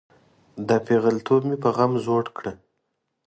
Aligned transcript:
دا 0.67 0.77
پیغلتوب 0.87 1.41
مې 1.49 1.55
په 1.63 1.69
غم 1.75 1.91
زوړ 2.05 2.25
کړه. 2.37 2.51